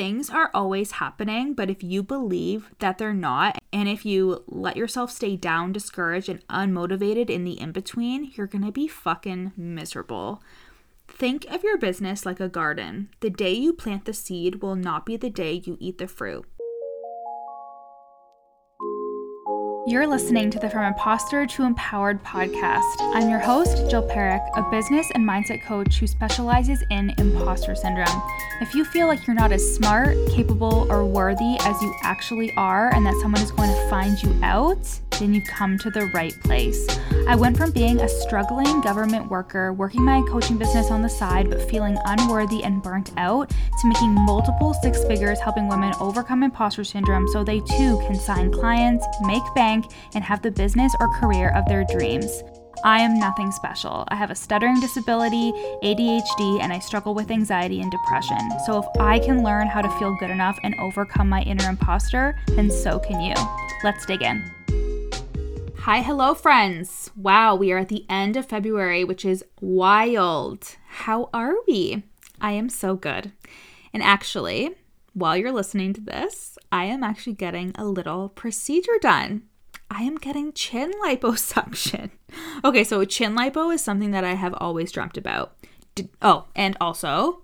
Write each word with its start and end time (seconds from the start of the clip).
things 0.00 0.30
are 0.30 0.50
always 0.54 0.92
happening, 0.92 1.52
but 1.52 1.68
if 1.68 1.82
you 1.82 2.02
believe 2.02 2.70
that 2.78 2.96
they're 2.96 3.12
not, 3.12 3.58
and 3.70 3.86
if 3.86 4.06
you 4.06 4.42
let 4.46 4.74
yourself 4.74 5.10
stay 5.10 5.36
down, 5.36 5.72
discouraged, 5.72 6.30
and 6.30 6.42
unmotivated 6.48 7.28
in 7.28 7.44
the 7.44 7.60
in 7.60 7.70
between, 7.70 8.32
you're 8.34 8.46
gonna 8.46 8.72
be 8.72 8.88
fucking 8.88 9.52
miserable. 9.58 10.42
Think 11.06 11.44
of 11.50 11.62
your 11.62 11.76
business 11.76 12.24
like 12.24 12.40
a 12.40 12.48
garden. 12.48 13.10
The 13.20 13.28
day 13.28 13.52
you 13.52 13.74
plant 13.74 14.06
the 14.06 14.14
seed 14.14 14.62
will 14.62 14.74
not 14.74 15.04
be 15.04 15.18
the 15.18 15.28
day 15.28 15.60
you 15.66 15.76
eat 15.78 15.98
the 15.98 16.08
fruit. 16.08 16.46
You're 19.90 20.06
listening 20.06 20.52
to 20.52 20.60
the 20.60 20.70
From 20.70 20.84
Imposter 20.84 21.48
to 21.48 21.64
Empowered 21.64 22.22
podcast. 22.22 22.94
I'm 23.12 23.28
your 23.28 23.40
host, 23.40 23.90
Jill 23.90 24.08
Parekh, 24.08 24.48
a 24.56 24.70
business 24.70 25.10
and 25.16 25.28
mindset 25.28 25.66
coach 25.66 25.98
who 25.98 26.06
specializes 26.06 26.80
in 26.90 27.12
imposter 27.18 27.74
syndrome. 27.74 28.22
If 28.60 28.72
you 28.72 28.84
feel 28.84 29.08
like 29.08 29.26
you're 29.26 29.34
not 29.34 29.50
as 29.50 29.74
smart, 29.74 30.16
capable, 30.28 30.86
or 30.92 31.04
worthy 31.04 31.56
as 31.62 31.82
you 31.82 31.92
actually 32.04 32.52
are, 32.56 32.94
and 32.94 33.04
that 33.04 33.14
someone 33.20 33.42
is 33.42 33.50
going 33.50 33.68
to 33.68 33.90
find 33.90 34.22
you 34.22 34.32
out, 34.44 34.78
then 35.20 35.34
you've 35.34 35.46
come 35.46 35.78
to 35.78 35.90
the 35.90 36.06
right 36.06 36.34
place. 36.42 36.86
I 37.28 37.36
went 37.36 37.56
from 37.56 37.70
being 37.70 38.00
a 38.00 38.08
struggling 38.08 38.80
government 38.80 39.30
worker, 39.30 39.72
working 39.72 40.04
my 40.04 40.22
coaching 40.28 40.58
business 40.58 40.90
on 40.90 41.02
the 41.02 41.08
side, 41.08 41.48
but 41.48 41.70
feeling 41.70 41.96
unworthy 42.06 42.64
and 42.64 42.82
burnt 42.82 43.12
out, 43.16 43.50
to 43.50 43.86
making 43.86 44.12
multiple 44.12 44.74
six 44.74 45.04
figures 45.04 45.38
helping 45.38 45.68
women 45.68 45.92
overcome 46.00 46.42
imposter 46.42 46.82
syndrome 46.82 47.28
so 47.28 47.44
they 47.44 47.60
too 47.60 48.02
can 48.06 48.16
sign 48.16 48.50
clients, 48.50 49.06
make 49.22 49.42
bank, 49.54 49.84
and 50.14 50.24
have 50.24 50.42
the 50.42 50.50
business 50.50 50.92
or 50.98 51.14
career 51.20 51.50
of 51.54 51.66
their 51.66 51.84
dreams. 51.84 52.42
I 52.82 53.00
am 53.00 53.18
nothing 53.18 53.52
special. 53.52 54.04
I 54.08 54.16
have 54.16 54.30
a 54.30 54.34
stuttering 54.34 54.80
disability, 54.80 55.52
ADHD, 55.82 56.62
and 56.62 56.72
I 56.72 56.78
struggle 56.78 57.14
with 57.14 57.30
anxiety 57.30 57.82
and 57.82 57.90
depression. 57.90 58.38
So 58.64 58.78
if 58.78 58.86
I 58.98 59.18
can 59.18 59.42
learn 59.42 59.66
how 59.66 59.82
to 59.82 59.90
feel 59.98 60.16
good 60.18 60.30
enough 60.30 60.58
and 60.64 60.74
overcome 60.80 61.28
my 61.28 61.42
inner 61.42 61.68
imposter, 61.68 62.38
then 62.48 62.70
so 62.70 62.98
can 62.98 63.20
you. 63.20 63.34
Let's 63.84 64.06
dig 64.06 64.22
in. 64.22 64.59
Hi, 65.84 66.02
hello, 66.02 66.34
friends. 66.34 67.10
Wow, 67.16 67.54
we 67.54 67.72
are 67.72 67.78
at 67.78 67.88
the 67.88 68.04
end 68.10 68.36
of 68.36 68.44
February, 68.44 69.02
which 69.02 69.24
is 69.24 69.42
wild. 69.62 70.76
How 70.86 71.30
are 71.32 71.54
we? 71.66 72.04
I 72.38 72.52
am 72.52 72.68
so 72.68 72.96
good. 72.96 73.32
And 73.94 74.02
actually, 74.02 74.74
while 75.14 75.38
you're 75.38 75.50
listening 75.50 75.94
to 75.94 76.00
this, 76.02 76.58
I 76.70 76.84
am 76.84 77.02
actually 77.02 77.32
getting 77.32 77.72
a 77.76 77.86
little 77.86 78.28
procedure 78.28 78.98
done. 79.00 79.44
I 79.90 80.02
am 80.02 80.16
getting 80.16 80.52
chin 80.52 80.92
liposuction. 81.04 82.10
Okay, 82.62 82.84
so 82.84 83.04
chin 83.04 83.34
lipo 83.34 83.74
is 83.74 83.82
something 83.82 84.12
that 84.12 84.22
I 84.22 84.34
have 84.34 84.54
always 84.58 84.92
dreamt 84.92 85.16
about. 85.16 85.56
oh, 86.22 86.44
and 86.54 86.76
also, 86.80 87.42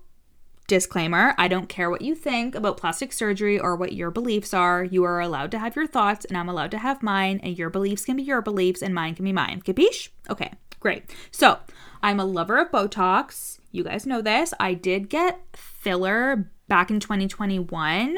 Disclaimer 0.67 1.33
I 1.37 1.47
don't 1.47 1.69
care 1.69 1.89
what 1.89 2.01
you 2.01 2.13
think 2.13 2.53
about 2.53 2.77
plastic 2.77 3.13
surgery 3.13 3.57
or 3.57 3.75
what 3.75 3.93
your 3.93 4.11
beliefs 4.11 4.53
are. 4.53 4.83
You 4.83 5.05
are 5.05 5.21
allowed 5.21 5.51
to 5.51 5.59
have 5.59 5.75
your 5.75 5.87
thoughts, 5.87 6.25
and 6.25 6.37
I'm 6.37 6.49
allowed 6.49 6.71
to 6.71 6.77
have 6.77 7.01
mine, 7.01 7.39
and 7.41 7.57
your 7.57 7.69
beliefs 7.69 8.05
can 8.05 8.17
be 8.17 8.23
your 8.23 8.41
beliefs, 8.41 8.81
and 8.81 8.93
mine 8.93 9.15
can 9.15 9.23
be 9.23 9.31
mine. 9.31 9.61
Capiche? 9.61 10.09
Okay, 10.29 10.51
great. 10.81 11.03
So, 11.31 11.59
I'm 12.03 12.19
a 12.19 12.25
lover 12.25 12.57
of 12.57 12.69
Botox. 12.69 13.59
You 13.71 13.83
guys 13.83 14.05
know 14.05 14.21
this. 14.21 14.53
I 14.59 14.73
did 14.73 15.09
get 15.09 15.39
filler 15.53 16.49
back 16.67 16.91
in 16.91 16.99
2021, 16.99 18.17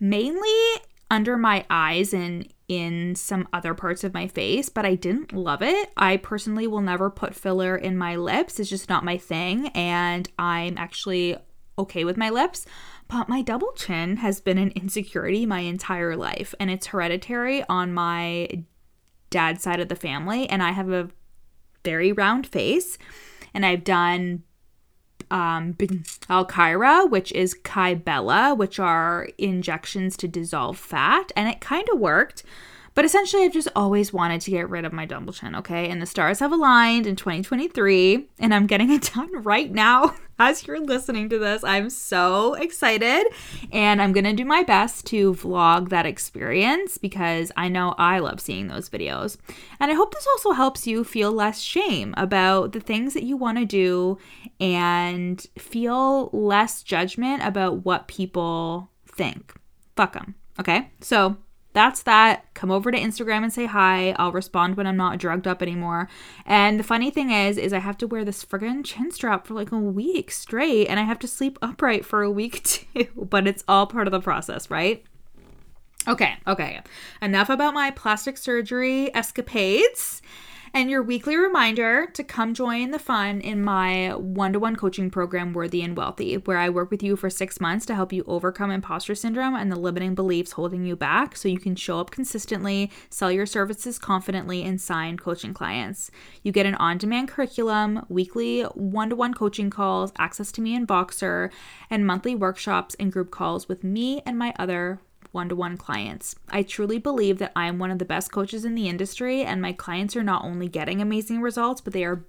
mainly 0.00 0.80
under 1.10 1.36
my 1.36 1.64
eyes 1.70 2.12
and 2.12 2.52
in 2.68 3.14
some 3.14 3.46
other 3.52 3.74
parts 3.74 4.02
of 4.02 4.12
my 4.12 4.26
face, 4.26 4.68
but 4.68 4.84
I 4.84 4.96
didn't 4.96 5.32
love 5.32 5.62
it. 5.62 5.90
I 5.96 6.16
personally 6.16 6.66
will 6.66 6.80
never 6.80 7.10
put 7.10 7.34
filler 7.34 7.76
in 7.76 7.96
my 7.96 8.16
lips. 8.16 8.58
It's 8.58 8.68
just 8.68 8.88
not 8.88 9.04
my 9.04 9.16
thing. 9.16 9.68
And 9.68 10.28
I'm 10.36 10.76
actually 10.76 11.36
okay 11.78 12.04
with 12.04 12.16
my 12.16 12.30
lips. 12.30 12.66
But 13.08 13.28
my 13.28 13.42
double 13.42 13.72
chin 13.72 14.16
has 14.18 14.40
been 14.40 14.58
an 14.58 14.72
insecurity 14.72 15.46
my 15.46 15.60
entire 15.60 16.16
life, 16.16 16.54
and 16.58 16.70
it's 16.70 16.88
hereditary 16.88 17.62
on 17.68 17.92
my 17.92 18.64
dad's 19.30 19.62
side 19.62 19.80
of 19.80 19.88
the 19.88 19.96
family. 19.96 20.48
And 20.48 20.62
I 20.62 20.72
have 20.72 20.90
a 20.90 21.10
very 21.84 22.12
round 22.12 22.46
face, 22.46 22.98
and 23.54 23.64
I've 23.64 23.84
done 23.84 24.42
um, 25.30 25.74
Belkyra, 25.74 27.08
which 27.08 27.32
is 27.32 27.54
Kybella, 27.54 28.56
which 28.56 28.78
are 28.78 29.28
injections 29.38 30.16
to 30.18 30.28
dissolve 30.28 30.78
fat, 30.78 31.32
and 31.36 31.48
it 31.48 31.60
kind 31.60 31.88
of 31.92 31.98
worked. 31.98 32.42
But 32.96 33.04
essentially, 33.04 33.44
I've 33.44 33.52
just 33.52 33.68
always 33.76 34.10
wanted 34.10 34.40
to 34.40 34.50
get 34.50 34.70
rid 34.70 34.86
of 34.86 34.92
my 34.94 35.04
double 35.04 35.30
chin, 35.30 35.54
okay? 35.56 35.90
And 35.90 36.00
the 36.00 36.06
stars 36.06 36.38
have 36.38 36.50
aligned 36.50 37.06
in 37.06 37.14
2023, 37.14 38.26
and 38.38 38.54
I'm 38.54 38.66
getting 38.66 38.90
it 38.90 39.12
done 39.14 39.42
right 39.42 39.70
now 39.70 40.14
as 40.38 40.66
you're 40.66 40.80
listening 40.80 41.28
to 41.28 41.38
this. 41.38 41.62
I'm 41.62 41.90
so 41.90 42.54
excited, 42.54 43.26
and 43.70 44.00
I'm 44.00 44.12
gonna 44.12 44.32
do 44.32 44.46
my 44.46 44.62
best 44.62 45.04
to 45.08 45.34
vlog 45.34 45.90
that 45.90 46.06
experience 46.06 46.96
because 46.96 47.52
I 47.54 47.68
know 47.68 47.94
I 47.98 48.18
love 48.20 48.40
seeing 48.40 48.68
those 48.68 48.88
videos. 48.88 49.36
And 49.78 49.90
I 49.90 49.94
hope 49.94 50.14
this 50.14 50.26
also 50.28 50.52
helps 50.52 50.86
you 50.86 51.04
feel 51.04 51.32
less 51.32 51.60
shame 51.60 52.14
about 52.16 52.72
the 52.72 52.80
things 52.80 53.12
that 53.12 53.24
you 53.24 53.36
wanna 53.36 53.66
do 53.66 54.16
and 54.58 55.46
feel 55.58 56.30
less 56.32 56.82
judgment 56.82 57.42
about 57.44 57.84
what 57.84 58.08
people 58.08 58.88
think. 59.06 59.52
Fuck 59.96 60.14
them, 60.14 60.34
okay? 60.58 60.90
So, 61.02 61.36
that's 61.76 62.04
that. 62.04 62.46
Come 62.54 62.70
over 62.70 62.90
to 62.90 62.98
Instagram 62.98 63.42
and 63.42 63.52
say 63.52 63.66
hi. 63.66 64.12
I'll 64.18 64.32
respond 64.32 64.78
when 64.78 64.86
I'm 64.86 64.96
not 64.96 65.18
drugged 65.18 65.46
up 65.46 65.60
anymore. 65.60 66.08
And 66.46 66.80
the 66.80 66.84
funny 66.84 67.10
thing 67.10 67.30
is, 67.30 67.58
is 67.58 67.74
I 67.74 67.80
have 67.80 67.98
to 67.98 68.06
wear 68.06 68.24
this 68.24 68.42
friggin' 68.42 68.82
chin 68.82 69.10
strap 69.10 69.46
for 69.46 69.52
like 69.52 69.70
a 69.72 69.76
week 69.78 70.30
straight, 70.30 70.86
and 70.86 70.98
I 70.98 71.02
have 71.02 71.18
to 71.18 71.28
sleep 71.28 71.58
upright 71.60 72.06
for 72.06 72.22
a 72.22 72.30
week 72.30 72.62
too. 72.64 73.08
But 73.14 73.46
it's 73.46 73.62
all 73.68 73.86
part 73.86 74.08
of 74.08 74.12
the 74.12 74.20
process, 74.20 74.70
right? 74.70 75.04
Okay, 76.08 76.36
okay. 76.46 76.80
Enough 77.20 77.50
about 77.50 77.74
my 77.74 77.90
plastic 77.90 78.38
surgery 78.38 79.14
escapades 79.14 80.22
and 80.76 80.90
your 80.90 81.02
weekly 81.02 81.38
reminder 81.38 82.04
to 82.12 82.22
come 82.22 82.52
join 82.52 82.90
the 82.90 82.98
fun 82.98 83.40
in 83.40 83.64
my 83.64 84.14
one 84.14 84.52
to 84.52 84.58
one 84.58 84.76
coaching 84.76 85.10
program, 85.10 85.54
Worthy 85.54 85.80
and 85.80 85.96
Wealthy, 85.96 86.36
where 86.36 86.58
I 86.58 86.68
work 86.68 86.90
with 86.90 87.02
you 87.02 87.16
for 87.16 87.30
six 87.30 87.62
months 87.62 87.86
to 87.86 87.94
help 87.94 88.12
you 88.12 88.22
overcome 88.26 88.70
imposter 88.70 89.14
syndrome 89.14 89.54
and 89.54 89.72
the 89.72 89.80
limiting 89.80 90.14
beliefs 90.14 90.52
holding 90.52 90.84
you 90.84 90.94
back 90.94 91.34
so 91.34 91.48
you 91.48 91.58
can 91.58 91.76
show 91.76 91.98
up 91.98 92.10
consistently, 92.10 92.90
sell 93.08 93.32
your 93.32 93.46
services 93.46 93.98
confidently, 93.98 94.64
and 94.64 94.78
sign 94.78 95.16
coaching 95.16 95.54
clients. 95.54 96.10
You 96.42 96.52
get 96.52 96.66
an 96.66 96.74
on 96.74 96.98
demand 96.98 97.28
curriculum, 97.28 98.04
weekly 98.10 98.64
one 98.74 99.08
to 99.08 99.16
one 99.16 99.32
coaching 99.32 99.70
calls, 99.70 100.12
access 100.18 100.52
to 100.52 100.60
me 100.60 100.74
in 100.74 100.86
Voxer, 100.86 101.50
and 101.88 102.06
monthly 102.06 102.34
workshops 102.34 102.94
and 103.00 103.10
group 103.10 103.30
calls 103.30 103.66
with 103.66 103.82
me 103.82 104.20
and 104.26 104.38
my 104.38 104.52
other 104.58 105.00
one 105.36 105.48
to 105.50 105.54
one 105.54 105.76
clients. 105.76 106.34
I 106.48 106.64
truly 106.64 106.98
believe 106.98 107.38
that 107.38 107.52
I 107.54 107.68
am 107.68 107.78
one 107.78 107.92
of 107.92 108.00
the 108.00 108.04
best 108.04 108.32
coaches 108.32 108.64
in 108.64 108.74
the 108.74 108.88
industry, 108.88 109.42
and 109.42 109.62
my 109.62 109.72
clients 109.72 110.16
are 110.16 110.24
not 110.24 110.44
only 110.44 110.66
getting 110.66 111.00
amazing 111.00 111.40
results, 111.40 111.80
but 111.80 111.92
they 111.92 112.04
are 112.04 112.26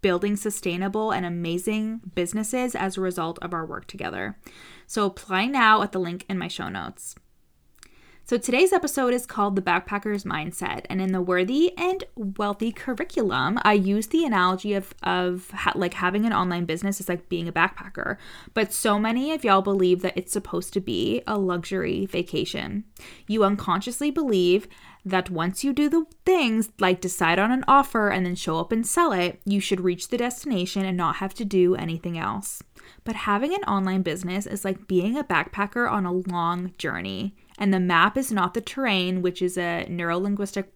building 0.00 0.34
sustainable 0.34 1.12
and 1.12 1.26
amazing 1.26 2.00
businesses 2.14 2.74
as 2.74 2.96
a 2.96 3.00
result 3.00 3.38
of 3.42 3.52
our 3.52 3.66
work 3.66 3.86
together. 3.86 4.38
So 4.86 5.04
apply 5.04 5.46
now 5.46 5.82
at 5.82 5.92
the 5.92 6.00
link 6.00 6.24
in 6.28 6.38
my 6.38 6.48
show 6.48 6.68
notes. 6.68 7.14
So 8.28 8.36
today's 8.36 8.74
episode 8.74 9.14
is 9.14 9.24
called 9.24 9.56
The 9.56 9.62
Backpacker's 9.62 10.24
Mindset. 10.24 10.84
And 10.90 11.00
in 11.00 11.12
the 11.12 11.22
Worthy 11.22 11.72
and 11.78 12.04
Wealthy 12.14 12.72
curriculum, 12.72 13.58
I 13.62 13.72
use 13.72 14.08
the 14.08 14.26
analogy 14.26 14.74
of, 14.74 14.92
of 15.02 15.50
ha- 15.52 15.72
like 15.74 15.94
having 15.94 16.26
an 16.26 16.34
online 16.34 16.66
business 16.66 17.00
is 17.00 17.08
like 17.08 17.30
being 17.30 17.48
a 17.48 17.52
backpacker. 17.52 18.18
But 18.52 18.70
so 18.70 18.98
many 18.98 19.32
of 19.32 19.44
y'all 19.44 19.62
believe 19.62 20.02
that 20.02 20.12
it's 20.14 20.30
supposed 20.30 20.74
to 20.74 20.80
be 20.82 21.22
a 21.26 21.38
luxury 21.38 22.04
vacation. 22.04 22.84
You 23.26 23.44
unconsciously 23.44 24.10
believe 24.10 24.68
that 25.06 25.30
once 25.30 25.64
you 25.64 25.72
do 25.72 25.88
the 25.88 26.04
things 26.26 26.68
like 26.78 27.00
decide 27.00 27.38
on 27.38 27.50
an 27.50 27.64
offer 27.66 28.10
and 28.10 28.26
then 28.26 28.34
show 28.34 28.58
up 28.58 28.72
and 28.72 28.86
sell 28.86 29.12
it, 29.12 29.40
you 29.46 29.58
should 29.58 29.80
reach 29.80 30.08
the 30.08 30.18
destination 30.18 30.84
and 30.84 30.98
not 30.98 31.16
have 31.16 31.32
to 31.32 31.46
do 31.46 31.76
anything 31.76 32.18
else. 32.18 32.62
But 33.04 33.14
having 33.14 33.54
an 33.54 33.64
online 33.64 34.02
business 34.02 34.46
is 34.46 34.66
like 34.66 34.86
being 34.86 35.16
a 35.16 35.24
backpacker 35.24 35.90
on 35.90 36.04
a 36.04 36.12
long 36.12 36.74
journey. 36.76 37.34
And 37.58 37.74
the 37.74 37.80
map 37.80 38.16
is 38.16 38.32
not 38.32 38.54
the 38.54 38.60
terrain, 38.60 39.20
which 39.20 39.42
is 39.42 39.58
a 39.58 39.86
neurolinguistic 39.90 40.66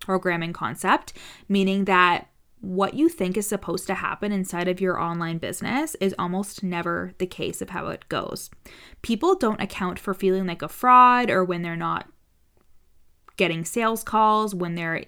programming 0.00 0.52
concept, 0.52 1.14
meaning 1.48 1.86
that 1.86 2.28
what 2.60 2.94
you 2.94 3.08
think 3.08 3.36
is 3.36 3.46
supposed 3.46 3.86
to 3.86 3.94
happen 3.94 4.32
inside 4.32 4.68
of 4.68 4.80
your 4.80 5.00
online 5.00 5.38
business 5.38 5.94
is 5.96 6.14
almost 6.18 6.62
never 6.62 7.12
the 7.18 7.26
case 7.26 7.62
of 7.62 7.70
how 7.70 7.88
it 7.88 8.08
goes. 8.08 8.50
People 9.02 9.34
don't 9.34 9.60
account 9.60 9.98
for 9.98 10.14
feeling 10.14 10.46
like 10.46 10.62
a 10.62 10.68
fraud 10.68 11.30
or 11.30 11.44
when 11.44 11.62
they're 11.62 11.76
not 11.76 12.08
getting 13.36 13.64
sales 13.64 14.02
calls, 14.02 14.54
when 14.54 14.74
they're 14.74 15.04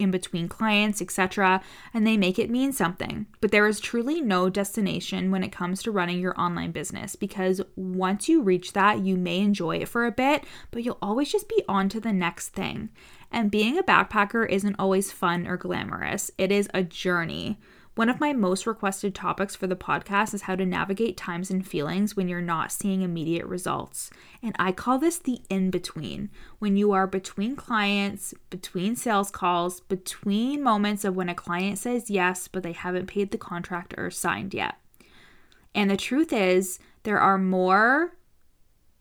in 0.00 0.10
between 0.10 0.48
clients, 0.48 1.02
etc., 1.02 1.60
and 1.92 2.06
they 2.06 2.16
make 2.16 2.38
it 2.38 2.50
mean 2.50 2.72
something. 2.72 3.26
But 3.40 3.50
there 3.50 3.66
is 3.66 3.80
truly 3.80 4.20
no 4.20 4.48
destination 4.48 5.30
when 5.30 5.44
it 5.44 5.52
comes 5.52 5.82
to 5.82 5.90
running 5.90 6.18
your 6.18 6.38
online 6.40 6.72
business 6.72 7.16
because 7.16 7.60
once 7.76 8.28
you 8.28 8.42
reach 8.42 8.72
that, 8.72 9.00
you 9.00 9.16
may 9.16 9.40
enjoy 9.40 9.76
it 9.76 9.88
for 9.88 10.06
a 10.06 10.12
bit, 10.12 10.44
but 10.70 10.82
you'll 10.82 10.98
always 11.02 11.30
just 11.30 11.48
be 11.48 11.62
on 11.68 11.88
to 11.90 12.00
the 12.00 12.12
next 12.12 12.48
thing. 12.48 12.88
And 13.30 13.50
being 13.50 13.78
a 13.78 13.82
backpacker 13.82 14.48
isn't 14.48 14.76
always 14.78 15.12
fun 15.12 15.46
or 15.46 15.56
glamorous, 15.56 16.30
it 16.38 16.50
is 16.50 16.68
a 16.74 16.82
journey. 16.82 17.58
One 17.96 18.08
of 18.08 18.20
my 18.20 18.32
most 18.32 18.66
requested 18.66 19.14
topics 19.14 19.56
for 19.56 19.66
the 19.66 19.76
podcast 19.76 20.32
is 20.32 20.42
how 20.42 20.54
to 20.54 20.64
navigate 20.64 21.16
times 21.16 21.50
and 21.50 21.66
feelings 21.66 22.16
when 22.16 22.28
you're 22.28 22.40
not 22.40 22.70
seeing 22.70 23.02
immediate 23.02 23.46
results. 23.46 24.10
And 24.42 24.54
I 24.58 24.70
call 24.70 24.98
this 24.98 25.18
the 25.18 25.40
in 25.50 25.70
between. 25.70 26.30
When 26.60 26.76
you 26.76 26.92
are 26.92 27.08
between 27.08 27.56
clients, 27.56 28.32
between 28.48 28.94
sales 28.94 29.30
calls, 29.30 29.80
between 29.80 30.62
moments 30.62 31.04
of 31.04 31.16
when 31.16 31.28
a 31.28 31.34
client 31.34 31.78
says 31.78 32.10
yes, 32.10 32.46
but 32.46 32.62
they 32.62 32.72
haven't 32.72 33.06
paid 33.06 33.32
the 33.32 33.38
contract 33.38 33.94
or 33.98 34.10
signed 34.10 34.54
yet. 34.54 34.76
And 35.74 35.90
the 35.90 35.96
truth 35.96 36.32
is, 36.32 36.78
there 37.02 37.20
are 37.20 37.38
more 37.38 38.16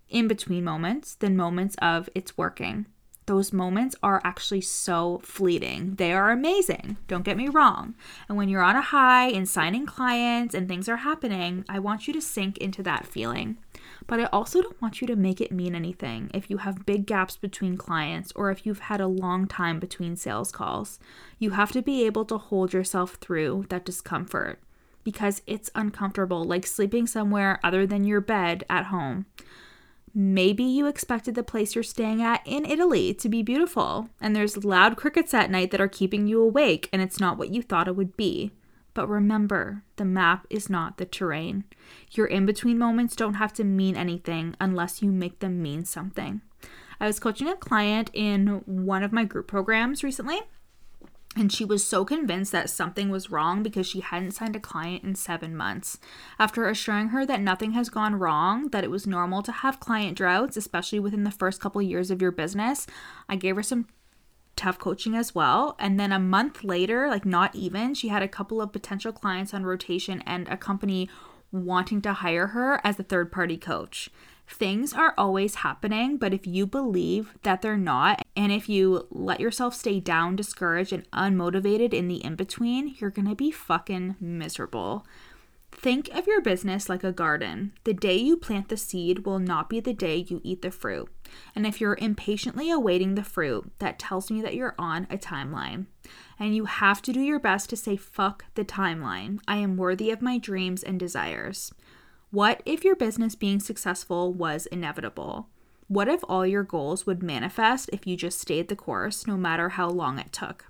in 0.10 0.28
between 0.28 0.64
moments 0.64 1.14
than 1.14 1.38
moments 1.38 1.76
of 1.80 2.10
it's 2.16 2.38
working 2.38 2.88
those 3.30 3.54
moments 3.54 3.96
are 4.02 4.20
actually 4.24 4.60
so 4.60 5.22
fleeting. 5.24 5.94
They 5.98 6.14
are 6.14 6.31
amazing, 6.31 6.98
don't 7.08 7.24
get 7.24 7.38
me 7.38 7.48
wrong. 7.48 7.94
And 8.28 8.36
when 8.36 8.50
you're 8.50 8.64
on 8.64 8.76
a 8.76 8.81
high 8.81 9.28
and 9.30 9.48
signing 9.48 9.86
clients 9.86 10.56
and 10.56 10.68
things 10.68 10.90
are 10.90 10.98
happening, 10.98 11.64
I 11.70 11.78
want 11.78 12.08
you 12.08 12.14
to 12.14 12.22
sink 12.22 12.58
into 12.58 12.81
that 12.81 13.06
feeling. 13.06 13.60
But 14.08 14.20
I 14.20 14.24
also 14.26 14.64
don't 14.64 14.81
want 14.81 15.00
you 15.00 15.06
to 15.06 15.16
make 15.16 15.40
it 15.40 15.52
mean 15.52 15.76
anything 15.76 16.31
if 16.34 16.50
you 16.50 16.58
have 16.58 16.88
big 16.88 17.06
gaps 17.06 17.38
between 17.38 17.78
clients 17.78 18.34
or 18.36 18.50
if 18.50 18.66
you've 18.66 18.80
had 18.80 19.00
a 19.00 19.06
long 19.06 19.46
time 19.48 19.80
between 19.80 20.16
sales 20.16 20.52
calls. 20.52 20.98
You 21.38 21.52
have 21.52 21.72
to 21.74 21.84
be 21.84 22.08
able 22.08 22.26
to 22.26 22.40
hold 22.40 22.74
yourself 22.74 23.20
through 23.22 23.68
that 23.70 23.86
discomfort 23.86 24.60
because 25.04 25.44
it's 25.46 25.70
uncomfortable, 25.76 26.44
like 26.44 26.66
sleeping 26.66 27.06
somewhere 27.06 27.60
other 27.64 27.86
than 27.86 28.06
your 28.06 28.22
bed 28.22 28.64
at 28.72 28.86
home. 28.86 29.28
Maybe 30.14 30.64
you 30.64 30.88
expected 30.88 31.36
the 31.36 31.44
place 31.44 31.76
you're 31.76 31.84
staying 31.84 32.22
at 32.22 32.42
in 32.46 32.66
Italy 32.66 33.14
to 33.16 33.30
be 33.30 33.44
beautiful, 33.44 34.10
and 34.20 34.36
there's 34.36 34.64
loud 34.64 34.98
crickets 34.98 35.34
at 35.34 35.52
night 35.52 35.72
that 35.72 35.82
are 35.82 35.88
keeping 35.88 36.28
you 36.28 36.42
awake, 36.42 36.90
and 36.92 37.02
it's 37.02 37.20
not 37.20 37.38
what 37.38 37.50
you 37.54 37.62
thought 37.62 37.88
it 37.88 37.96
would 37.96 38.18
be. 38.18 38.52
But 38.94 39.08
remember, 39.08 39.84
the 39.98 40.06
map 40.06 40.48
is 40.50 40.70
not 40.70 40.98
the 40.98 41.06
terrain. 41.06 41.64
Your 42.12 42.26
in 42.26 42.46
between 42.46 42.78
moments 42.78 43.16
don't 43.16 43.36
have 43.36 43.54
to 43.54 43.64
mean 43.64 43.96
anything 43.96 44.56
unless 44.60 45.02
you 45.02 45.12
make 45.12 45.40
them 45.40 45.62
mean 45.62 45.86
something. 45.86 46.42
I 47.00 47.08
was 47.08 47.20
coaching 47.20 47.48
a 47.48 47.56
client 47.56 48.10
in 48.14 48.62
one 48.66 49.04
of 49.04 49.14
my 49.14 49.24
group 49.24 49.48
programs 49.48 50.04
recently, 50.04 50.40
and 51.36 51.52
she 51.54 51.64
was 51.64 51.86
so 51.86 52.04
convinced 52.04 52.52
that 52.52 52.70
something 52.70 53.10
was 53.10 53.30
wrong 53.30 53.62
because 53.62 53.86
she 53.86 54.00
hadn't 54.00 54.31
signed 54.31 54.56
a 54.56 54.60
client 54.60 55.04
in 55.04 55.14
seven 55.14 55.56
months. 55.56 56.00
After 56.40 56.68
assuring 56.68 57.10
her 57.10 57.26
that 57.26 57.40
nothing 57.40 57.74
has 57.74 57.90
gone 57.90 58.16
wrong, 58.16 58.70
that 58.70 58.84
it 58.84 58.90
was 58.90 59.06
normal 59.06 59.44
to 59.44 59.52
have 59.52 59.80
client 59.80 60.18
droughts, 60.18 60.58
especially 60.58 61.00
within 61.00 61.24
the 61.24 61.31
first 61.31 61.62
couple 61.62 61.81
years 61.81 62.10
of 62.10 62.22
your 62.22 62.31
business, 62.31 62.88
I 63.28 63.36
gave 63.36 63.56
her 63.58 63.64
some 63.64 63.88
tough 64.56 64.80
coaching 64.80 65.16
as 65.16 65.36
well. 65.36 65.76
And 65.80 66.00
then 66.00 66.12
a 66.12 66.20
month 66.20 66.64
later, 66.64 67.08
like 67.08 67.26
not 67.26 67.56
even, 67.56 67.94
she 67.94 68.08
had 68.08 68.24
a 68.24 68.28
couple 68.28 68.60
of 68.60 68.74
potential 68.74 69.14
clients 69.14 69.54
on 69.54 69.64
rotation 69.64 70.22
and 70.26 70.48
a 70.48 70.58
company 70.58 71.10
wanting 71.52 72.02
to 72.02 72.14
hire 72.14 72.48
her 72.48 72.81
as 72.84 73.00
a 73.00 73.04
third 73.04 73.31
party 73.31 73.56
coach. 73.56 74.10
Things 74.48 74.94
are 74.94 75.14
always 75.16 75.56
happening, 75.56 76.18
but 76.18 76.34
if 76.34 76.48
you 76.48 76.66
believe 76.66 77.38
that 77.44 77.62
they're 77.62 77.78
not, 77.78 78.22
and 78.40 78.54
if 78.54 78.70
you 78.70 79.06
let 79.12 79.42
yourself 79.42 79.76
stay 79.76 80.00
down, 80.00 80.38
discouraged, 80.38 80.94
and 80.94 81.12
unmotivated 81.12 81.94
in 81.94 82.08
the 82.08 82.24
in 82.24 82.38
between, 82.38 82.96
you're 82.98 83.10
gonna 83.10 83.36
be 83.36 83.52
fucking 83.52 84.16
miserable. 84.18 85.06
Think 85.74 86.08
of 86.16 86.26
your 86.26 86.42
business 86.42 86.88
like 86.88 87.04
a 87.04 87.12
garden. 87.12 87.74
The 87.84 87.94
day 87.94 88.16
you 88.16 88.38
plant 88.38 88.70
the 88.70 88.78
seed 88.78 89.26
will 89.26 89.40
not 89.40 89.70
be 89.70 89.82
the 89.82 89.94
day 89.94 90.16
you 90.16 90.40
eat 90.42 90.62
the 90.62 90.72
fruit. 90.72 91.10
And 91.54 91.68
if 91.68 91.82
you're 91.82 91.98
impatiently 92.00 92.72
awaiting 92.72 93.16
the 93.16 93.26
fruit, 93.26 93.74
that 93.80 94.00
tells 94.00 94.32
me 94.32 94.42
that 94.42 94.56
you're 94.56 94.76
on 94.80 95.06
a 95.10 95.18
timeline. 95.18 95.88
And 96.40 96.56
you 96.56 96.64
have 96.64 97.02
to 97.02 97.12
do 97.12 97.20
your 97.20 97.42
best 97.42 97.70
to 97.72 97.76
say, 97.76 97.98
fuck 97.98 98.46
the 98.56 98.64
timeline. 98.64 99.42
I 99.50 99.58
am 99.58 99.76
worthy 99.76 100.12
of 100.12 100.22
my 100.22 100.38
dreams 100.38 100.82
and 100.82 100.98
desires. 100.98 101.74
What 102.32 102.64
if 102.66 102.86
your 102.86 102.96
business 102.96 103.36
being 103.36 103.60
successful 103.60 104.34
was 104.34 104.66
inevitable? 104.68 105.50
What 105.90 106.08
if 106.08 106.22
all 106.30 106.46
your 106.46 106.62
goals 106.62 107.08
would 107.08 107.24
manifest 107.24 107.90
if 107.92 108.06
you 108.06 108.16
just 108.16 108.40
stayed 108.40 108.68
the 108.68 108.76
course, 108.76 109.26
no 109.26 109.36
matter 109.36 109.70
how 109.70 109.90
long 109.90 110.20
it 110.20 110.32
took? 110.32 110.68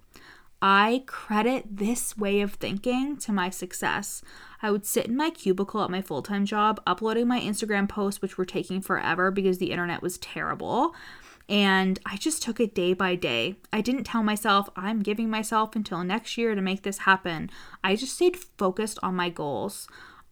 I 0.62 1.04
credit 1.08 1.66
this 1.70 2.18
way 2.18 2.40
of 2.40 2.54
thinking 2.54 3.18
to 3.18 3.34
my 3.34 3.50
success. 3.50 4.22
I 4.62 4.72
would 4.72 4.86
sit 4.86 5.08
in 5.08 5.18
my 5.18 5.30
cubicle 5.30 5.84
at 5.84 5.90
my 5.92 6.02
full 6.02 6.22
time 6.22 6.46
job, 6.46 6.82
uploading 6.88 7.28
my 7.28 7.42
Instagram 7.42 7.90
posts, 7.90 8.22
which 8.22 8.38
were 8.38 8.46
taking 8.46 8.80
forever 8.80 9.30
because 9.30 9.58
the 9.58 9.72
internet 9.72 10.02
was 10.02 10.18
terrible. 10.20 10.96
And 11.50 12.00
I 12.06 12.16
just 12.16 12.42
took 12.42 12.62
it 12.62 12.74
day 12.74 12.94
by 12.94 13.16
day. 13.16 13.58
I 13.74 13.82
didn't 13.82 14.06
tell 14.06 14.24
myself 14.24 14.70
I'm 14.78 15.02
giving 15.02 15.30
myself 15.30 15.76
until 15.76 16.02
next 16.06 16.38
year 16.38 16.56
to 16.56 16.62
make 16.62 16.84
this 16.84 17.00
happen. 17.00 17.50
I 17.84 17.98
just 17.98 18.16
stayed 18.16 18.38
focused 18.38 19.00
on 19.04 19.16
my 19.16 19.30
goals. 19.30 19.86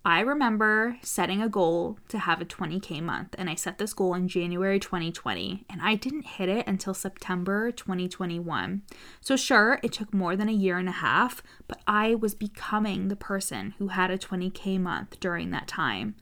I 0.07 0.21
remember 0.21 0.95
setting 1.01 1.42
a 1.42 1.50
goal 1.50 2.00
to 2.07 2.18
have 2.18 2.39
a 2.39 2.45
20K 2.45 3.04
month, 3.04 3.36
and 3.38 3.50
I 3.50 3.56
set 3.56 3.77
this 3.77 3.92
goal 3.92 4.13
in 4.13 4.30
January 4.30 4.80
2020, 4.80 5.65
and 5.69 5.81
I 5.81 5.95
didn't 5.95 6.25
hit 6.25 6.48
it 6.48 6.65
until 6.65 6.94
September 6.94 7.74
2021. 7.74 8.83
So, 9.19 9.36
sure, 9.36 9.81
it 9.83 9.92
took 9.92 10.13
more 10.13 10.38
than 10.38 10.48
a 10.48 10.54
year 10.54 10.77
and 10.77 10.88
a 10.88 10.94
half, 10.94 11.44
but 11.68 11.81
I 11.86 12.15
was 12.15 12.36
becoming 12.36 13.09
the 13.09 13.18
person 13.18 13.74
who 13.80 13.89
had 13.89 14.09
a 14.09 14.18
20K 14.18 14.80
month 14.80 15.19
during 15.19 15.51
that 15.51 15.68
time. 15.68 16.15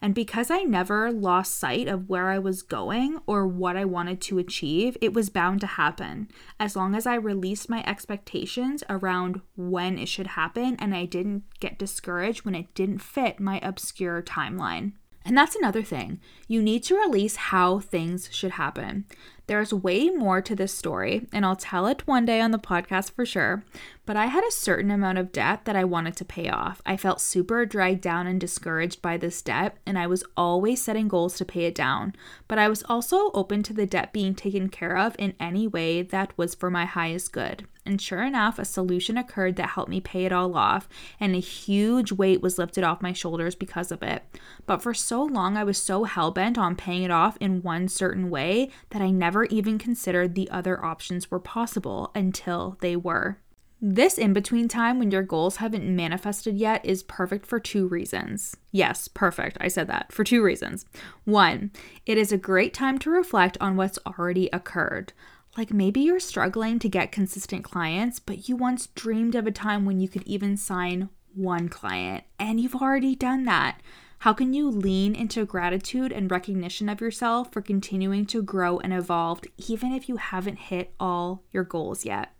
And 0.00 0.14
because 0.14 0.50
I 0.50 0.62
never 0.62 1.10
lost 1.12 1.56
sight 1.56 1.88
of 1.88 2.08
where 2.08 2.28
I 2.30 2.38
was 2.38 2.62
going 2.62 3.20
or 3.26 3.46
what 3.46 3.76
I 3.76 3.84
wanted 3.84 4.20
to 4.22 4.38
achieve, 4.38 4.96
it 5.00 5.14
was 5.14 5.30
bound 5.30 5.60
to 5.60 5.66
happen 5.66 6.28
as 6.58 6.76
long 6.76 6.94
as 6.94 7.06
I 7.06 7.14
released 7.14 7.70
my 7.70 7.82
expectations 7.86 8.84
around 8.88 9.40
when 9.56 9.98
it 9.98 10.08
should 10.08 10.28
happen 10.28 10.76
and 10.78 10.94
I 10.94 11.04
didn't 11.04 11.44
get 11.60 11.78
discouraged 11.78 12.44
when 12.44 12.54
it 12.54 12.74
didn't 12.74 12.98
fit 12.98 13.40
my 13.40 13.60
obscure 13.62 14.22
timeline. 14.22 14.92
And 15.24 15.36
that's 15.38 15.56
another 15.56 15.82
thing. 15.82 16.20
You 16.48 16.62
need 16.62 16.82
to 16.84 16.96
release 16.96 17.36
how 17.36 17.78
things 17.78 18.28
should 18.30 18.52
happen. 18.52 19.06
There's 19.46 19.74
way 19.74 20.08
more 20.08 20.40
to 20.40 20.56
this 20.56 20.72
story, 20.72 21.26
and 21.32 21.44
I'll 21.44 21.56
tell 21.56 21.86
it 21.86 22.06
one 22.06 22.24
day 22.24 22.40
on 22.40 22.50
the 22.50 22.58
podcast 22.58 23.12
for 23.12 23.26
sure. 23.26 23.62
But 24.06 24.16
I 24.16 24.26
had 24.26 24.42
a 24.44 24.52
certain 24.52 24.90
amount 24.90 25.18
of 25.18 25.32
debt 25.32 25.66
that 25.66 25.76
I 25.76 25.84
wanted 25.84 26.16
to 26.16 26.24
pay 26.24 26.48
off. 26.48 26.80
I 26.86 26.96
felt 26.96 27.20
super 27.20 27.66
dragged 27.66 28.00
down 28.00 28.26
and 28.26 28.40
discouraged 28.40 29.02
by 29.02 29.18
this 29.18 29.42
debt, 29.42 29.76
and 29.84 29.98
I 29.98 30.06
was 30.06 30.24
always 30.36 30.82
setting 30.82 31.08
goals 31.08 31.36
to 31.36 31.44
pay 31.44 31.64
it 31.66 31.74
down. 31.74 32.14
But 32.48 32.58
I 32.58 32.68
was 32.68 32.82
also 32.84 33.30
open 33.32 33.62
to 33.64 33.74
the 33.74 33.86
debt 33.86 34.12
being 34.12 34.34
taken 34.34 34.70
care 34.70 34.96
of 34.96 35.14
in 35.18 35.34
any 35.38 35.66
way 35.66 36.00
that 36.00 36.36
was 36.38 36.54
for 36.54 36.70
my 36.70 36.86
highest 36.86 37.32
good. 37.32 37.66
And 37.86 38.00
sure 38.00 38.22
enough, 38.22 38.58
a 38.58 38.64
solution 38.64 39.18
occurred 39.18 39.56
that 39.56 39.70
helped 39.70 39.90
me 39.90 40.00
pay 40.00 40.24
it 40.24 40.32
all 40.32 40.56
off, 40.56 40.88
and 41.20 41.34
a 41.34 41.40
huge 41.40 42.12
weight 42.12 42.40
was 42.40 42.56
lifted 42.56 42.82
off 42.82 43.02
my 43.02 43.12
shoulders 43.12 43.54
because 43.54 43.92
of 43.92 44.02
it. 44.02 44.22
But 44.64 44.82
for 44.82 44.94
so 44.94 45.22
long, 45.22 45.56
I 45.56 45.64
was 45.64 45.76
so 45.76 46.04
hell 46.04 46.30
bent 46.30 46.56
on 46.56 46.76
paying 46.76 47.02
it 47.02 47.10
off 47.10 47.36
in 47.40 47.62
one 47.62 47.88
certain 47.88 48.30
way 48.30 48.70
that 48.90 49.02
I 49.02 49.10
never 49.10 49.44
even 49.44 49.78
considered 49.78 50.34
the 50.34 50.48
other 50.50 50.82
options 50.82 51.30
were 51.30 51.38
possible 51.38 52.10
until 52.14 52.78
they 52.80 52.96
were. 52.96 53.38
This 53.86 54.16
in 54.16 54.32
between 54.32 54.66
time 54.66 54.98
when 54.98 55.10
your 55.10 55.22
goals 55.22 55.56
haven't 55.56 55.84
manifested 55.84 56.56
yet 56.56 56.82
is 56.86 57.02
perfect 57.02 57.44
for 57.44 57.60
two 57.60 57.86
reasons. 57.86 58.56
Yes, 58.72 59.08
perfect. 59.08 59.58
I 59.60 59.68
said 59.68 59.88
that 59.88 60.10
for 60.10 60.24
two 60.24 60.42
reasons. 60.42 60.86
One, 61.24 61.70
it 62.06 62.16
is 62.16 62.32
a 62.32 62.38
great 62.38 62.72
time 62.72 62.98
to 63.00 63.10
reflect 63.10 63.58
on 63.60 63.76
what's 63.76 63.98
already 64.06 64.48
occurred. 64.54 65.12
Like 65.56 65.72
maybe 65.72 66.00
you're 66.00 66.20
struggling 66.20 66.78
to 66.80 66.88
get 66.88 67.12
consistent 67.12 67.64
clients, 67.64 68.18
but 68.18 68.48
you 68.48 68.56
once 68.56 68.88
dreamed 68.88 69.34
of 69.34 69.46
a 69.46 69.52
time 69.52 69.84
when 69.84 70.00
you 70.00 70.08
could 70.08 70.24
even 70.24 70.56
sign 70.56 71.10
one 71.34 71.68
client, 71.68 72.24
and 72.38 72.60
you've 72.60 72.74
already 72.74 73.14
done 73.14 73.44
that. 73.44 73.80
How 74.20 74.32
can 74.32 74.54
you 74.54 74.70
lean 74.70 75.14
into 75.14 75.44
gratitude 75.44 76.10
and 76.10 76.30
recognition 76.30 76.88
of 76.88 77.00
yourself 77.00 77.52
for 77.52 77.60
continuing 77.60 78.24
to 78.26 78.42
grow 78.42 78.78
and 78.78 78.92
evolve, 78.92 79.42
even 79.68 79.92
if 79.92 80.08
you 80.08 80.16
haven't 80.16 80.58
hit 80.58 80.94
all 80.98 81.44
your 81.52 81.64
goals 81.64 82.04
yet? 82.04 82.32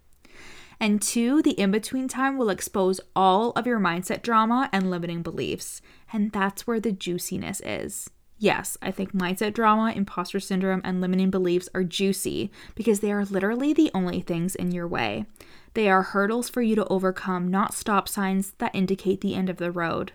And 0.81 1.01
two, 1.01 1.43
the 1.43 1.53
in 1.53 1.71
between 1.71 2.09
time 2.09 2.37
will 2.37 2.51
expose 2.51 3.01
all 3.15 3.51
of 3.51 3.67
your 3.67 3.79
mindset 3.79 4.23
drama 4.23 4.69
and 4.73 4.91
limiting 4.91 5.23
beliefs. 5.23 5.81
And 6.13 6.33
that's 6.33 6.67
where 6.67 6.81
the 6.81 6.93
juiciness 6.93 7.61
is. 7.65 8.11
Yes, 8.45 8.77
I 8.83 8.91
think 8.91 9.15
mindset 9.15 9.55
drama, 9.55 9.95
imposter 9.97 10.39
syndrome, 10.39 10.83
and 10.85 11.01
limiting 11.01 11.31
beliefs 11.31 11.71
are 11.75 11.83
juicy 11.83 12.51
because 12.75 13.01
they 13.01 13.11
are 13.11 13.25
literally 13.25 13.73
the 13.73 13.91
only 13.95 14.21
things 14.21 14.55
in 14.55 14.71
your 14.71 14.87
way. 14.87 15.25
They 15.73 15.89
are 15.89 16.03
hurdles 16.03 16.51
for 16.51 16.61
you 16.61 16.75
to 16.75 16.87
overcome, 16.89 17.49
not 17.49 17.73
stop 17.73 18.07
signs 18.07 18.53
that 18.59 18.75
indicate 18.75 19.23
the 19.23 19.35
end 19.35 19.49
of 19.49 19.57
the 19.57 19.73
road. 19.73 20.13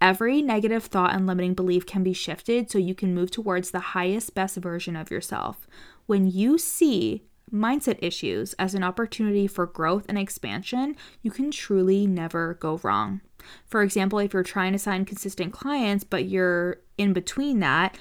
Every 0.00 0.42
negative 0.42 0.86
thought 0.86 1.14
and 1.14 1.24
limiting 1.24 1.54
belief 1.54 1.86
can 1.86 2.02
be 2.02 2.12
shifted 2.12 2.68
so 2.68 2.78
you 2.78 2.96
can 2.96 3.14
move 3.14 3.30
towards 3.30 3.70
the 3.70 3.94
highest, 3.94 4.34
best 4.34 4.56
version 4.56 4.96
of 4.96 5.12
yourself. 5.12 5.68
When 6.06 6.28
you 6.28 6.58
see 6.58 7.22
mindset 7.48 8.00
issues 8.02 8.54
as 8.54 8.74
an 8.74 8.82
opportunity 8.82 9.46
for 9.46 9.66
growth 9.66 10.04
and 10.08 10.18
expansion, 10.18 10.96
you 11.22 11.30
can 11.30 11.52
truly 11.52 12.08
never 12.08 12.54
go 12.54 12.80
wrong. 12.82 13.20
For 13.66 13.82
example, 13.82 14.18
if 14.18 14.32
you're 14.32 14.42
trying 14.42 14.72
to 14.72 14.78
sign 14.78 15.04
consistent 15.04 15.52
clients, 15.52 16.04
but 16.04 16.26
you're 16.26 16.78
in 16.96 17.12
between 17.12 17.60
that, 17.60 17.96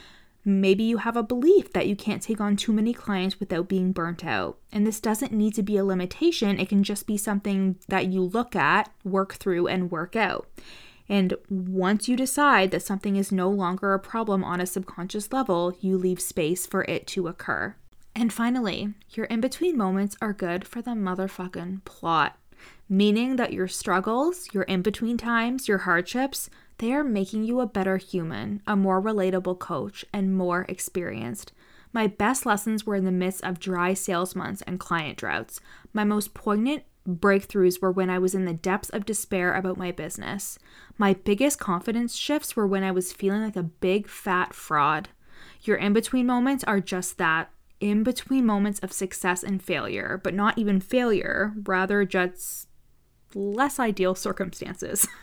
Maybe 0.49 0.85
you 0.85 0.99
have 0.99 1.17
a 1.17 1.23
belief 1.23 1.73
that 1.73 1.87
you 1.87 1.97
can't 1.97 2.21
take 2.21 2.39
on 2.39 2.55
too 2.55 2.71
many 2.71 2.93
clients 2.93 3.37
without 3.37 3.67
being 3.67 3.91
burnt 3.91 4.23
out. 4.23 4.57
And 4.71 4.87
this 4.87 5.01
doesn't 5.01 5.33
need 5.33 5.53
to 5.55 5.61
be 5.61 5.75
a 5.75 5.83
limitation, 5.83 6.57
it 6.57 6.69
can 6.69 6.83
just 6.83 7.05
be 7.05 7.17
something 7.17 7.75
that 7.89 8.07
you 8.07 8.21
look 8.21 8.55
at, 8.55 8.89
work 9.03 9.33
through, 9.33 9.67
and 9.67 9.91
work 9.91 10.15
out. 10.15 10.47
And 11.09 11.33
once 11.49 12.07
you 12.07 12.15
decide 12.15 12.71
that 12.71 12.81
something 12.81 13.17
is 13.17 13.29
no 13.29 13.49
longer 13.49 13.93
a 13.93 13.99
problem 13.99 14.41
on 14.41 14.61
a 14.61 14.65
subconscious 14.65 15.33
level, 15.33 15.75
you 15.81 15.97
leave 15.97 16.21
space 16.21 16.65
for 16.65 16.85
it 16.85 17.07
to 17.07 17.27
occur. 17.27 17.75
And 18.15 18.31
finally, 18.31 18.93
your 19.11 19.25
in 19.25 19.41
between 19.41 19.75
moments 19.75 20.15
are 20.21 20.31
good 20.31 20.65
for 20.65 20.81
the 20.81 20.91
motherfucking 20.91 21.83
plot, 21.83 22.37
meaning 22.89 23.35
that 23.35 23.53
your 23.53 23.67
struggles, 23.67 24.47
your 24.53 24.63
in 24.63 24.81
between 24.81 25.17
times, 25.17 25.67
your 25.67 25.79
hardships, 25.79 26.49
they 26.79 26.93
are 26.93 27.03
making 27.03 27.43
you 27.43 27.59
a 27.59 27.67
better 27.67 27.97
human, 27.97 28.61
a 28.67 28.75
more 28.75 29.01
relatable 29.01 29.59
coach, 29.59 30.05
and 30.13 30.35
more 30.35 30.65
experienced. 30.69 31.51
My 31.93 32.07
best 32.07 32.45
lessons 32.45 32.85
were 32.85 32.95
in 32.95 33.05
the 33.05 33.11
midst 33.11 33.43
of 33.43 33.59
dry 33.59 33.93
sales 33.93 34.35
months 34.35 34.61
and 34.67 34.79
client 34.79 35.17
droughts. 35.17 35.59
My 35.93 36.03
most 36.03 36.33
poignant 36.33 36.83
breakthroughs 37.07 37.81
were 37.81 37.91
when 37.91 38.09
I 38.09 38.19
was 38.19 38.35
in 38.35 38.45
the 38.45 38.53
depths 38.53 38.89
of 38.89 39.05
despair 39.05 39.53
about 39.53 39.77
my 39.77 39.91
business. 39.91 40.59
My 40.97 41.13
biggest 41.13 41.59
confidence 41.59 42.15
shifts 42.15 42.55
were 42.55 42.67
when 42.67 42.83
I 42.83 42.91
was 42.91 43.13
feeling 43.13 43.41
like 43.41 43.55
a 43.55 43.63
big 43.63 44.07
fat 44.07 44.53
fraud. 44.53 45.09
Your 45.61 45.77
in 45.77 45.93
between 45.93 46.27
moments 46.27 46.63
are 46.65 46.79
just 46.79 47.17
that 47.17 47.49
in 47.79 48.03
between 48.03 48.45
moments 48.45 48.79
of 48.79 48.91
success 48.91 49.43
and 49.43 49.61
failure, 49.61 50.19
but 50.23 50.33
not 50.33 50.57
even 50.57 50.79
failure, 50.79 51.53
rather 51.63 52.05
just 52.05 52.66
less 53.33 53.79
ideal 53.79 54.15
circumstances. 54.15 55.07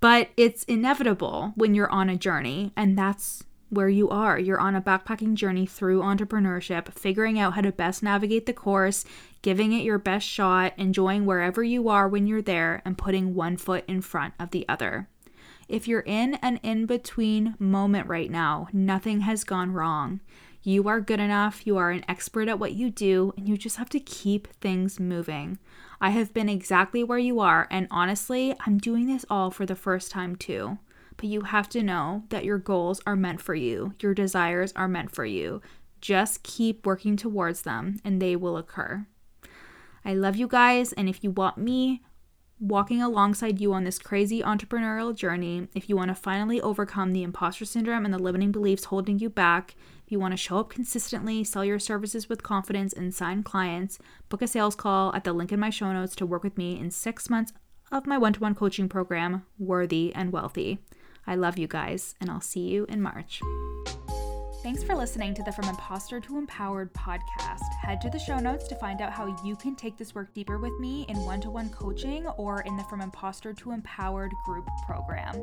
But 0.00 0.30
it's 0.36 0.64
inevitable 0.64 1.52
when 1.56 1.74
you're 1.74 1.90
on 1.90 2.08
a 2.08 2.16
journey, 2.16 2.72
and 2.76 2.98
that's 2.98 3.44
where 3.70 3.88
you 3.88 4.10
are. 4.10 4.38
You're 4.38 4.60
on 4.60 4.74
a 4.74 4.82
backpacking 4.82 5.34
journey 5.34 5.64
through 5.64 6.00
entrepreneurship, 6.02 6.92
figuring 6.92 7.38
out 7.38 7.54
how 7.54 7.62
to 7.62 7.72
best 7.72 8.02
navigate 8.02 8.46
the 8.46 8.52
course, 8.52 9.04
giving 9.40 9.72
it 9.72 9.84
your 9.84 9.98
best 9.98 10.26
shot, 10.26 10.74
enjoying 10.76 11.24
wherever 11.24 11.62
you 11.62 11.88
are 11.88 12.08
when 12.08 12.26
you're 12.26 12.42
there, 12.42 12.82
and 12.84 12.98
putting 12.98 13.34
one 13.34 13.56
foot 13.56 13.84
in 13.88 14.02
front 14.02 14.34
of 14.38 14.50
the 14.50 14.68
other. 14.68 15.08
If 15.68 15.88
you're 15.88 16.00
in 16.00 16.34
an 16.42 16.58
in 16.62 16.84
between 16.84 17.54
moment 17.58 18.08
right 18.08 18.30
now, 18.30 18.68
nothing 18.72 19.20
has 19.20 19.44
gone 19.44 19.72
wrong. 19.72 20.20
You 20.64 20.86
are 20.86 21.00
good 21.00 21.18
enough, 21.18 21.66
you 21.66 21.76
are 21.76 21.90
an 21.90 22.04
expert 22.06 22.48
at 22.48 22.60
what 22.60 22.72
you 22.72 22.88
do, 22.88 23.34
and 23.36 23.48
you 23.48 23.56
just 23.56 23.78
have 23.78 23.88
to 23.90 23.98
keep 23.98 24.46
things 24.60 25.00
moving. 25.00 25.58
I 26.00 26.10
have 26.10 26.32
been 26.32 26.48
exactly 26.48 27.02
where 27.02 27.18
you 27.18 27.40
are, 27.40 27.66
and 27.68 27.88
honestly, 27.90 28.54
I'm 28.64 28.78
doing 28.78 29.08
this 29.08 29.24
all 29.28 29.50
for 29.50 29.66
the 29.66 29.74
first 29.74 30.12
time 30.12 30.36
too. 30.36 30.78
But 31.16 31.26
you 31.26 31.42
have 31.42 31.68
to 31.70 31.82
know 31.82 32.22
that 32.28 32.44
your 32.44 32.58
goals 32.58 33.00
are 33.06 33.16
meant 33.16 33.40
for 33.40 33.56
you, 33.56 33.94
your 34.00 34.14
desires 34.14 34.72
are 34.76 34.86
meant 34.86 35.10
for 35.10 35.24
you. 35.24 35.62
Just 36.00 36.44
keep 36.44 36.86
working 36.86 37.16
towards 37.16 37.62
them, 37.62 37.98
and 38.04 38.22
they 38.22 38.36
will 38.36 38.56
occur. 38.56 39.06
I 40.04 40.14
love 40.14 40.36
you 40.36 40.46
guys, 40.46 40.92
and 40.92 41.08
if 41.08 41.24
you 41.24 41.32
want 41.32 41.58
me 41.58 42.02
walking 42.62 43.02
alongside 43.02 43.60
you 43.60 43.72
on 43.72 43.82
this 43.82 43.98
crazy 43.98 44.40
entrepreneurial 44.40 45.12
journey, 45.14 45.66
if 45.74 45.88
you 45.88 45.96
want 45.96 46.08
to 46.08 46.14
finally 46.14 46.60
overcome 46.60 47.12
the 47.12 47.24
imposter 47.24 47.64
syndrome 47.64 48.04
and 48.04 48.14
the 48.14 48.18
limiting 48.18 48.52
beliefs 48.52 48.84
holding 48.84 49.18
you 49.18 49.28
back, 49.28 49.74
if 50.06 50.12
you 50.12 50.20
want 50.20 50.32
to 50.32 50.36
show 50.36 50.58
up 50.58 50.70
consistently, 50.70 51.42
sell 51.42 51.64
your 51.64 51.80
services 51.80 52.28
with 52.28 52.44
confidence, 52.44 52.92
and 52.92 53.12
sign 53.12 53.42
clients, 53.42 53.98
book 54.28 54.42
a 54.42 54.46
sales 54.46 54.76
call 54.76 55.12
at 55.12 55.24
the 55.24 55.32
link 55.32 55.50
in 55.50 55.58
my 55.58 55.70
show 55.70 55.92
notes 55.92 56.14
to 56.14 56.24
work 56.24 56.44
with 56.44 56.56
me 56.56 56.78
in 56.78 56.92
six 56.92 57.28
months 57.28 57.52
of 57.90 58.06
my 58.06 58.16
one 58.16 58.32
to 58.32 58.40
one 58.40 58.54
coaching 58.54 58.88
program, 58.88 59.44
Worthy 59.58 60.14
and 60.14 60.32
Wealthy. 60.32 60.78
I 61.26 61.34
love 61.34 61.58
you 61.58 61.66
guys, 61.66 62.14
and 62.20 62.30
I'll 62.30 62.40
see 62.40 62.68
you 62.68 62.84
in 62.88 63.02
March. 63.02 63.42
Thanks 64.62 64.84
for 64.84 64.94
listening 64.94 65.34
to 65.34 65.42
the 65.42 65.50
From 65.50 65.68
Imposter 65.68 66.20
to 66.20 66.38
Empowered 66.38 66.94
podcast. 66.94 67.64
Head 67.80 68.00
to 68.00 68.08
the 68.08 68.18
show 68.18 68.38
notes 68.38 68.68
to 68.68 68.76
find 68.76 69.00
out 69.00 69.12
how 69.12 69.36
you 69.42 69.56
can 69.56 69.74
take 69.74 69.98
this 69.98 70.14
work 70.14 70.32
deeper 70.34 70.56
with 70.56 70.78
me 70.78 71.04
in 71.08 71.16
one 71.24 71.40
to 71.40 71.50
one 71.50 71.68
coaching 71.70 72.28
or 72.36 72.60
in 72.60 72.76
the 72.76 72.84
From 72.84 73.00
Imposter 73.00 73.52
to 73.54 73.72
Empowered 73.72 74.30
group 74.46 74.64
program. 74.86 75.34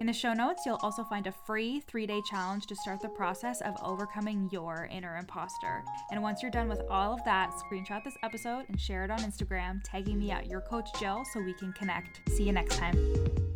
In 0.00 0.06
the 0.06 0.12
show 0.12 0.34
notes, 0.34 0.64
you'll 0.66 0.78
also 0.82 1.04
find 1.04 1.26
a 1.26 1.32
free 1.32 1.80
three 1.88 2.06
day 2.06 2.20
challenge 2.30 2.66
to 2.66 2.76
start 2.76 3.00
the 3.00 3.08
process 3.08 3.62
of 3.62 3.74
overcoming 3.82 4.50
your 4.52 4.90
inner 4.92 5.16
imposter. 5.16 5.82
And 6.10 6.22
once 6.22 6.42
you're 6.42 6.50
done 6.50 6.68
with 6.68 6.82
all 6.90 7.14
of 7.14 7.24
that, 7.24 7.52
screenshot 7.52 8.04
this 8.04 8.18
episode 8.22 8.66
and 8.68 8.78
share 8.78 9.04
it 9.04 9.10
on 9.10 9.20
Instagram, 9.20 9.80
tagging 9.84 10.18
me 10.18 10.32
at 10.32 10.48
your 10.48 10.60
coach 10.60 10.90
Jill 11.00 11.24
so 11.32 11.40
we 11.40 11.54
can 11.54 11.72
connect. 11.72 12.20
See 12.28 12.44
you 12.44 12.52
next 12.52 12.76
time. 12.76 13.55